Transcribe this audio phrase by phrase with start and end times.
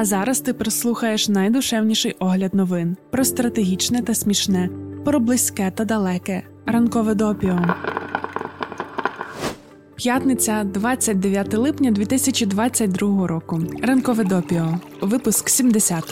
[0.00, 4.70] А зараз ти прослухаєш найдушевніший огляд новин про стратегічне та смішне,
[5.04, 7.58] про близьке та далеке, ранкове допіо.
[9.94, 13.60] П'ятниця, 29 липня 2022 року.
[13.82, 14.78] Ранкове допіо.
[15.00, 16.04] Випуск 70.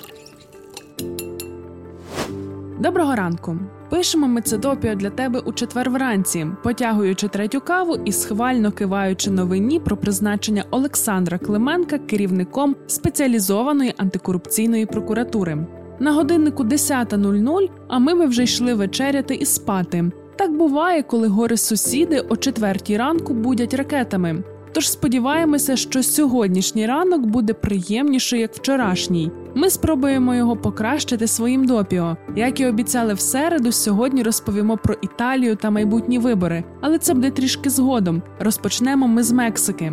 [2.80, 3.58] Доброго ранку.
[3.90, 9.30] Пишемо ми це допіо для тебе у четвер вранці, потягуючи третю каву і схвально киваючи
[9.30, 15.66] новині про призначення Олександра Клименка керівником спеціалізованої антикорупційної прокуратури.
[16.00, 20.10] На годиннику 10.00, а ми би вже йшли вечеряти і спати.
[20.36, 24.42] Так буває, коли гори сусіди о четвертій ранку будять ракетами.
[24.72, 29.30] Тож сподіваємося, що сьогоднішній ранок буде приємніший, як вчорашній.
[29.54, 32.16] Ми спробуємо його покращити своїм допіо.
[32.36, 37.30] Як і обіцяли в середу, сьогодні розповімо про Італію та майбутні вибори, але це буде
[37.30, 38.22] трішки згодом.
[38.40, 39.92] Розпочнемо ми з Мексики.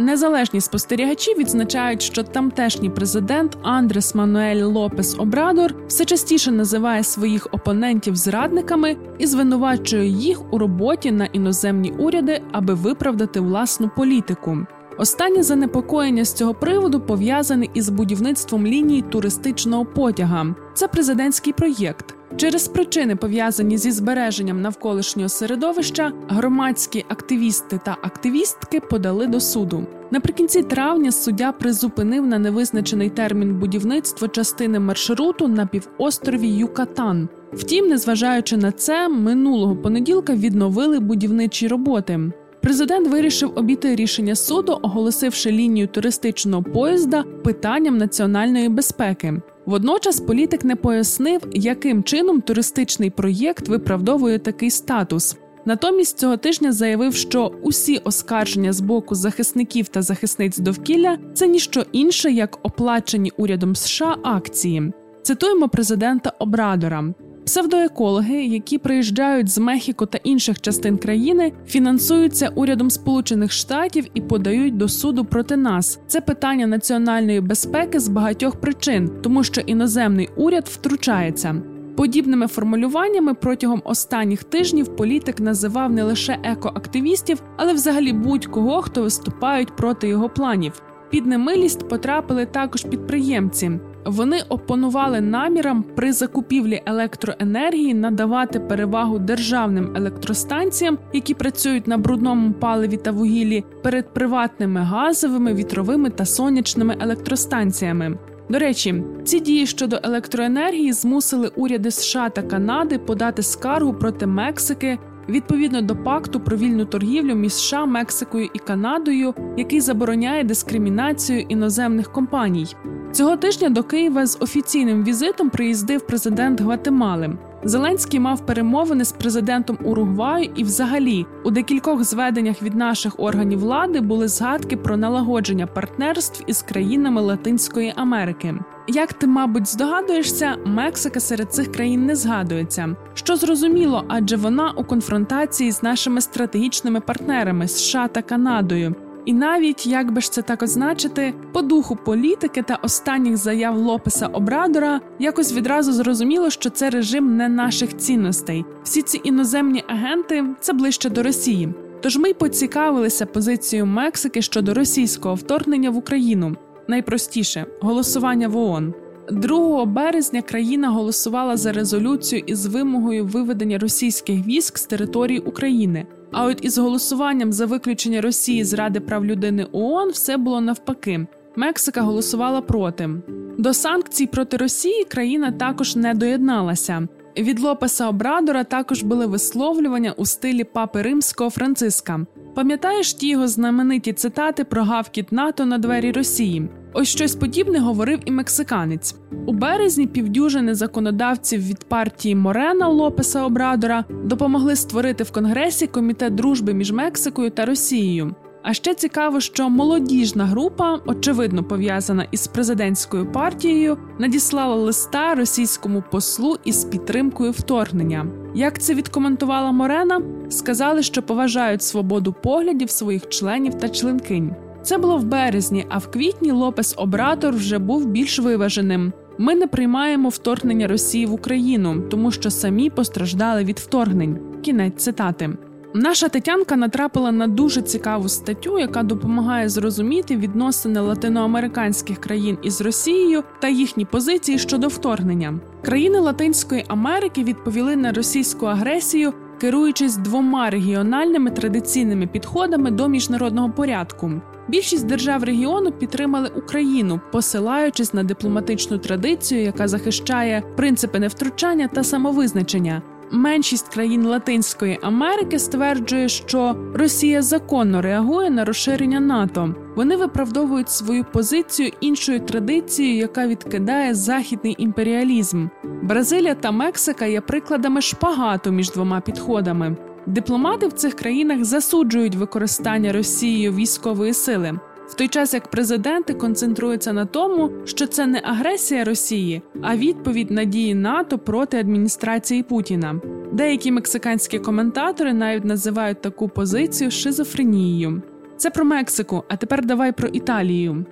[0.00, 8.16] Незалежні спостерігачі відзначають, що тамтешній президент Андрес Мануель Лопес Обрадор все частіше називає своїх опонентів
[8.16, 14.58] зрадниками і звинувачує їх у роботі на іноземні уряди, аби виправдати власну політику.
[14.98, 20.54] Останнє занепокоєння з цього приводу пов'язане із будівництвом лінії туристичного потяга.
[20.74, 22.14] Це президентський проєкт.
[22.40, 29.86] Через причини пов'язані зі збереженням навколишнього середовища громадські активісти та активістки подали до суду.
[30.10, 37.28] Наприкінці травня суддя призупинив на невизначений термін будівництва частини маршруту на півострові Юкатан.
[37.52, 42.20] Втім, незважаючи на це, минулого понеділка відновили будівничі роботи.
[42.62, 49.40] Президент вирішив обійти рішення суду, оголосивши лінію туристичного поїзда питанням національної безпеки.
[49.70, 55.36] Водночас політик не пояснив, яким чином туристичний проєкт виправдовує такий статус.
[55.64, 61.84] Натомість цього тижня заявив, що усі оскарження з боку захисників та захисниць довкілля це ніщо
[61.92, 64.92] інше, як оплачені урядом США акції.
[65.22, 67.14] Цитуємо президента Обрадора.
[67.44, 74.76] Псевдоекологи, які приїжджають з Мехіко та інших частин країни, фінансуються урядом Сполучених Штатів і подають
[74.76, 76.00] до суду проти нас.
[76.06, 81.62] Це питання національної безпеки з багатьох причин, тому що іноземний уряд втручається.
[81.96, 89.76] Подібними формулюваннями протягом останніх тижнів політик називав не лише екоактивістів, але взагалі будь-кого, хто виступають
[89.76, 90.82] проти його планів.
[91.10, 93.80] Під немилість потрапили також підприємці.
[94.04, 102.96] Вони опонували намірам при закупівлі електроенергії надавати перевагу державним електростанціям, які працюють на брудному паливі
[102.96, 108.18] та вугіллі, перед приватними газовими, вітровими та сонячними електростанціями.
[108.48, 114.98] До речі, ці дії щодо електроенергії змусили уряди США та Канади подати скаргу проти Мексики
[115.28, 122.12] відповідно до пакту про вільну торгівлю між США, Мексикою і Канадою, який забороняє дискримінацію іноземних
[122.12, 122.66] компаній.
[123.12, 127.38] Цього тижня до Києва з офіційним візитом приїздив президент Гватемали.
[127.64, 134.00] Зеленський мав перемовини з президентом Уругваю, і, взагалі, у декількох зведеннях від наших органів влади
[134.00, 138.54] були згадки про налагодження партнерств із країнами Латинської Америки.
[138.88, 144.84] Як ти, мабуть, здогадуєшся, Мексика серед цих країн не згадується, що зрозуміло, адже вона у
[144.84, 148.94] конфронтації з нашими стратегічними партнерами США та Канадою.
[149.24, 154.26] І навіть як би ж це так означити, по духу політики та останніх заяв Лопеса
[154.26, 158.64] Обрадора якось відразу зрозуміло, що це режим не наших цінностей.
[158.82, 161.68] Всі ці іноземні агенти це ближче до Росії.
[162.00, 166.56] Тож ми й поцікавилися позицією Мексики щодо російського вторгнення в Україну.
[166.88, 168.94] Найпростіше голосування в ООН.
[169.30, 176.06] 2 березня країна голосувала за резолюцію із вимогою виведення російських військ з території України.
[176.32, 181.26] А от із голосуванням за виключення Росії з Ради прав людини ООН все було навпаки.
[181.56, 183.10] Мексика голосувала проти.
[183.58, 187.08] До санкцій проти Росії країна також не доєдналася.
[187.38, 192.26] Від Лопеса Обрадора також були висловлювання у стилі папи римського Франциска.
[192.54, 196.68] Пам'ятаєш ті його знамениті цитати про гавкіт НАТО на двері Росії?
[196.92, 199.14] Ось щось подібне говорив і мексиканець.
[199.46, 206.74] У березні півдюжини законодавців від партії Морена Лопеса Обрадора допомогли створити в Конгресі комітет дружби
[206.74, 208.34] між Мексикою та Росією.
[208.62, 216.56] А ще цікаво, що молодіжна група, очевидно пов'язана із президентською партією, надіслала листа російському послу
[216.64, 218.26] із підтримкою вторгнення.
[218.54, 224.54] Як це відкоментувала Морена, сказали, що поважають свободу поглядів своїх членів та членкинь.
[224.82, 229.12] Це було в березні, а в квітні Лопес Обрадор вже був більш виваженим.
[229.38, 234.38] Ми не приймаємо вторгнення Росії в Україну, тому що самі постраждали від вторгнень.
[234.62, 235.50] Кінець цитати.
[235.94, 243.42] Наша Тетянка натрапила на дуже цікаву статтю, яка допомагає зрозуміти відносини латиноамериканських країн із Росією
[243.60, 245.60] та їхні позиції щодо вторгнення.
[245.84, 254.32] Країни Латинської Америки відповіли на російську агресію, керуючись двома регіональними традиційними підходами до міжнародного порядку.
[254.68, 263.02] Більшість держав регіону підтримали Україну, посилаючись на дипломатичну традицію, яка захищає принципи невтручання та самовизначення.
[263.32, 269.74] Меншість країн Латинської Америки стверджує, що Росія законно реагує на розширення НАТО.
[269.96, 275.68] Вони виправдовують свою позицію іншою традицією, яка відкидає західний імперіалізм.
[276.02, 279.96] Бразилія та Мексика є прикладами шпагату між двома підходами.
[280.26, 284.80] Дипломати в цих країнах засуджують використання Росією військової сили,
[285.10, 290.50] в той час як президенти концентруються на тому, що це не агресія Росії, а відповідь
[290.50, 293.20] на дії НАТО проти адміністрації Путіна.
[293.52, 298.22] Деякі мексиканські коментатори навіть називають таку позицію шизофренією.
[298.56, 301.04] Це про Мексику, а тепер давай про Італію.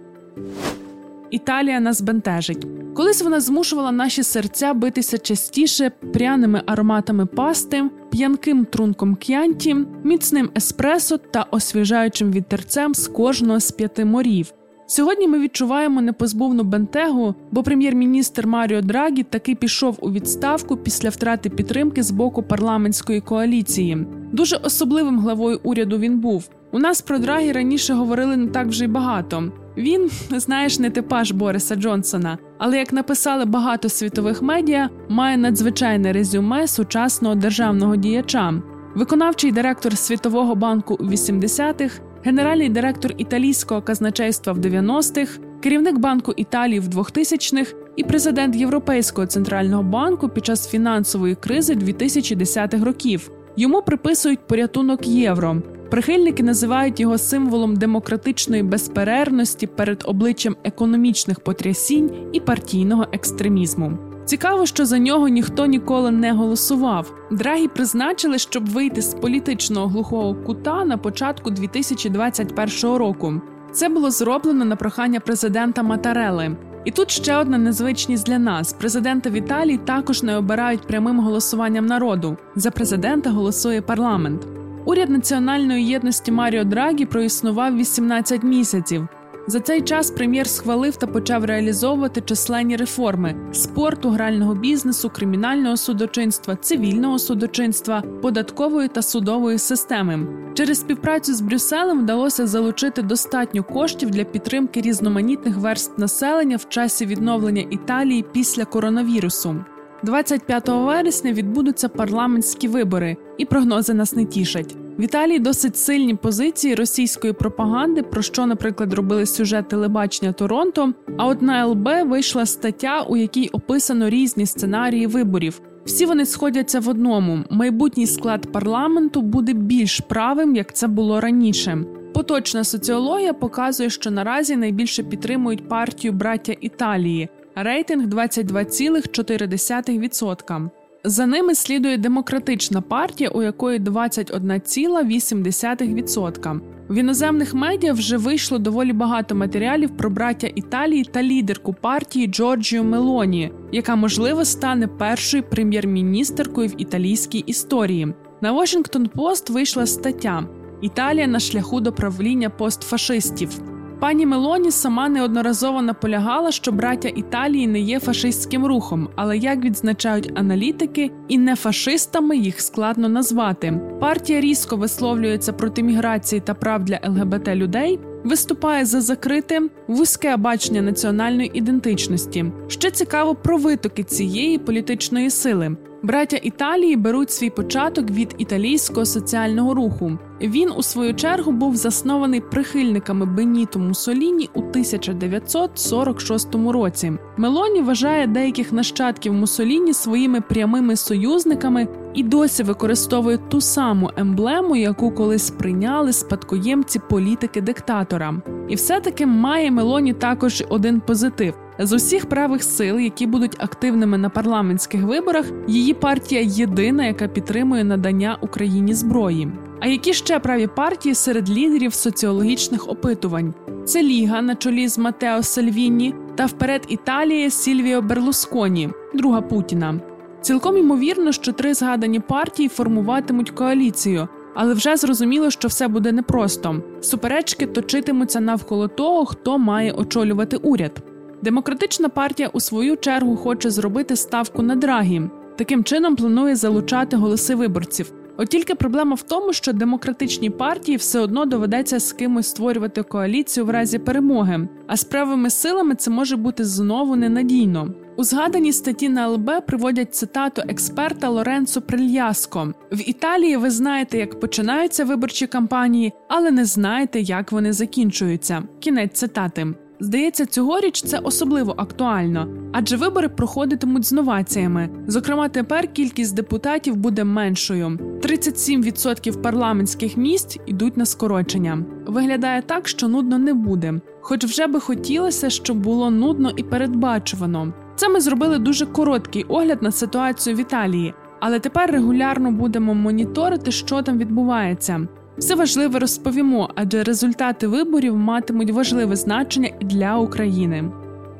[1.30, 2.66] Італія нас бентежить.
[2.94, 11.18] Колись вона змушувала наші серця битися частіше пряними ароматами пасти, п'янким трунком к'янті, міцним еспресо
[11.18, 14.52] та освіжаючим вітерцем з кожного з п'яти морів.
[14.86, 21.50] Сьогодні ми відчуваємо непозбувну бентегу, бо прем'єр-міністр Маріо Драгі таки пішов у відставку після втрати
[21.50, 24.06] підтримки з боку парламентської коаліції.
[24.32, 26.48] Дуже особливим главою уряду він був.
[26.72, 29.52] У нас про Драгі раніше говорили не так вже й багато.
[29.78, 36.68] Він, знаєш, не типаж Бориса Джонсона, але як написали багато світових медіа, має надзвичайне резюме
[36.68, 38.54] сучасного державного діяча.
[38.94, 46.80] Виконавчий директор Світового банку у 80-х, генеральний директор італійського казначейства в 90-х, керівник банку Італії
[46.80, 53.30] в 2000-х і президент Європейського центрального банку під час фінансової кризи 2010-х років.
[53.56, 55.62] Йому приписують порятунок євро.
[55.90, 63.98] Прихильники називають його символом демократичної безперервності перед обличчям економічних потрясінь і партійного екстремізму.
[64.24, 67.14] Цікаво, що за нього ніхто ніколи не голосував.
[67.30, 73.40] Драгі призначили, щоб вийти з політичного глухого кута на початку 2021 року.
[73.72, 76.56] Це було зроблено на прохання президента Матарели.
[76.84, 79.40] І тут ще одна незвичність для нас: президента в
[79.84, 82.36] також не обирають прямим голосуванням народу.
[82.56, 84.57] За президента голосує парламент.
[84.88, 89.08] Уряд національної єдності Маріо Драгі проіснував 18 місяців.
[89.46, 96.56] За цей час прем'єр схвалив та почав реалізовувати численні реформи спорту, грального бізнесу, кримінального судочинства,
[96.56, 100.26] цивільного судочинства, податкової та судової системи.
[100.54, 107.06] Через співпрацю з Брюсселем вдалося залучити достатньо коштів для підтримки різноманітних верст населення в часі
[107.06, 109.64] відновлення Італії після коронавірусу.
[110.02, 114.76] 25 вересня відбудуться парламентські вибори, і прогнози нас не тішать.
[114.98, 120.92] В Італії досить сильні позиції російської пропаганди, про що, наприклад, робили сюжет телебачення Торонто.
[121.16, 125.60] А от на ЛБ вийшла стаття, у якій описано різні сценарії виборів.
[125.84, 131.78] Всі вони сходяться в одному: майбутній склад парламенту буде більш правим, як це було раніше.
[132.14, 137.28] Поточна соціологія показує, що наразі найбільше підтримують партію браття Італії
[137.62, 140.70] рейтинг 22,4%.
[141.04, 146.60] За ними слідує демократична партія, у якої 21,8%.
[146.88, 152.84] В іноземних медіа вже вийшло доволі багато матеріалів про браття Італії та лідерку партії Джорджію
[152.84, 158.14] Мелоні, яка можливо стане першою прем'єр-міністеркою в італійській історії.
[158.40, 160.44] На Washington Post вийшла стаття
[160.82, 163.77] Італія на шляху до правління постфашистів.
[164.00, 170.32] Пані Мелоні сама неодноразово наполягала, що браття Італії не є фашистським рухом, але як відзначають
[170.34, 173.80] аналітики, і не фашистами їх складно назвати.
[174.00, 180.82] Партія різко висловлюється проти міграції та прав для ЛГБТ людей, виступає за закрите вузьке бачення
[180.82, 182.44] національної ідентичності.
[182.68, 185.76] Ще цікаво про витоки цієї політичної сили.
[186.02, 190.18] Браття Італії беруть свій початок від італійського соціального руху.
[190.40, 197.12] Він, у свою чергу, був заснований прихильниками Беніто Мусоліні у 1946 році.
[197.36, 205.10] Мелоні вважає деяких нащадків Мусоліні своїми прямими союзниками і досі використовує ту саму емблему, яку
[205.10, 208.34] колись прийняли спадкоємці політики диктатора.
[208.68, 211.54] І все-таки має Мелоні також один позитив.
[211.78, 217.84] З усіх правих сил, які будуть активними на парламентських виборах, її партія єдина, яка підтримує
[217.84, 219.48] надання Україні зброї.
[219.80, 223.54] А які ще праві партії серед лідерів соціологічних опитувань?
[223.84, 230.00] Це Ліга на чолі з Матео Сальвіні та вперед Італія Сільвіо Берлусконі, друга Путіна.
[230.40, 236.82] Цілком ймовірно, що три згадані партії формуватимуть коаліцію, Але вже зрозуміло, що все буде непросто.
[237.00, 241.02] Суперечки точитимуться навколо того, хто має очолювати уряд.
[241.42, 245.22] Демократична партія у свою чергу хоче зробити ставку на драгі.
[245.56, 248.12] Таким чином планує залучати голоси виборців.
[248.36, 253.66] От тільки проблема в тому, що демократичній партії все одно доведеться з кимось створювати коаліцію
[253.66, 257.94] в разі перемоги, а з правими силами це може бути знову ненадійно.
[258.18, 264.40] У згаданій статті на ЛБ приводять цитату експерта Лоренцо Прильяско: в Італії ви знаєте, як
[264.40, 268.62] починаються виборчі кампанії, але не знаєте, як вони закінчуються.
[268.80, 269.66] Кінець цитати.
[270.00, 274.88] Здається, цьогоріч це особливо актуально, адже вибори проходитимуть з новаціями.
[275.06, 277.86] Зокрема, тепер кількість депутатів буде меншою.
[278.22, 281.84] 37% парламентських місць йдуть на скорочення.
[282.06, 287.72] Виглядає так, що нудно не буде, хоч вже би хотілося, щоб було нудно і передбачувано.
[287.98, 293.70] Це ми зробили дуже короткий огляд на ситуацію в Італії, але тепер регулярно будемо моніторити,
[293.70, 295.06] що там відбувається.
[295.38, 300.84] Все важливе розповімо, адже результати виборів матимуть важливе значення і для України.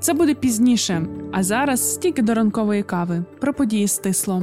[0.00, 3.24] Це буде пізніше, а зараз стільки до ранкової кави.
[3.40, 4.42] Про події стисло.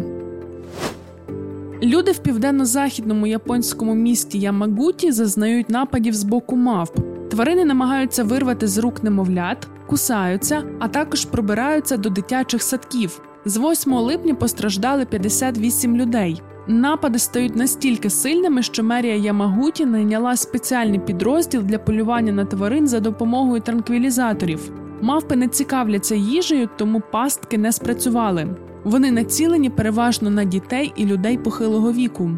[1.84, 7.15] Люди в південно-західному японському місті Ямагуті зазнають нападів з боку мавп.
[7.36, 13.22] Тварини намагаються вирвати з рук немовлят, кусаються, а також пробираються до дитячих садків.
[13.46, 16.42] З 8 липня постраждали 58 людей.
[16.68, 23.00] Напади стають настільки сильними, що мерія Ямагуті найняла спеціальний підрозділ для полювання на тварин за
[23.00, 24.72] допомогою транквілізаторів.
[25.02, 28.56] Мавпи не цікавляться їжею, тому пастки не спрацювали.
[28.84, 32.32] Вони націлені переважно на дітей і людей похилого віку.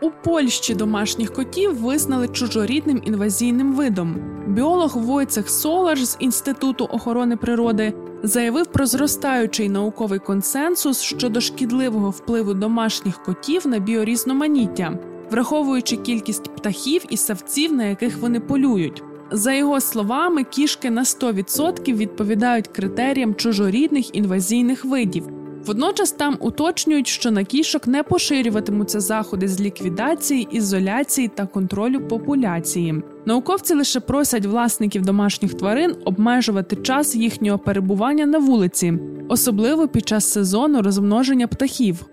[0.00, 4.16] У Польщі домашніх котів визнали чужорідним інвазійним видом.
[4.46, 12.54] Біолог Войцех Солаш з Інституту охорони природи заявив про зростаючий науковий консенсус щодо шкідливого впливу
[12.54, 14.98] домашніх котів на біорізноманіття,
[15.30, 19.02] враховуючи кількість птахів і савців, на яких вони полюють.
[19.30, 25.28] За його словами, кішки на 100% відповідають критеріям чужорідних інвазійних видів.
[25.66, 33.02] Водночас там уточнюють, що на кішок не поширюватимуться заходи з ліквідації, ізоляції та контролю популяції.
[33.26, 40.32] Науковці лише просять власників домашніх тварин обмежувати час їхнього перебування на вулиці, особливо під час
[40.32, 42.06] сезону розмноження птахів.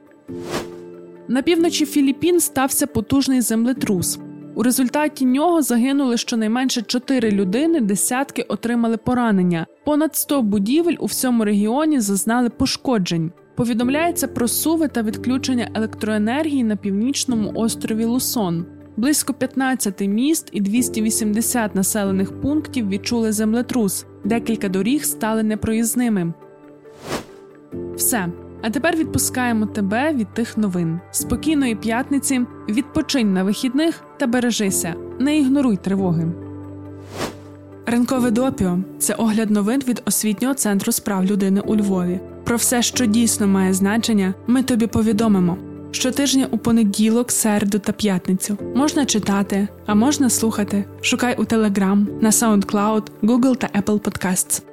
[1.27, 4.19] На півночі Філіппін стався потужний землетрус.
[4.55, 9.65] У результаті нього загинули щонайменше чотири людини, десятки отримали поранення.
[9.85, 13.31] Понад 100 будівель у всьому регіоні зазнали пошкоджень.
[13.55, 18.65] Повідомляється про суви та відключення електроенергії на північному острові Лусон.
[18.97, 24.05] Близько 15 міст і 280 населених пунктів відчули землетрус.
[24.23, 26.33] Декілька доріг стали непроїзними.
[27.95, 28.27] Все.
[28.61, 30.99] А тепер відпускаємо тебе від тих новин.
[31.11, 34.95] Спокійної п'ятниці, відпочинь на вихідних та бережися.
[35.19, 36.31] Не ігноруй тривоги.
[37.85, 42.19] Ранкове допіо це огляд новин від освітнього центру справ людини у Львові.
[42.43, 45.57] Про все, що дійсно має значення, ми тобі повідомимо.
[45.91, 50.85] Щотижня у понеділок, середу та п'ятницю можна читати, а можна слухати.
[51.01, 54.72] Шукай у Telegram, на SoundCloud, Google та Apple Podcasts.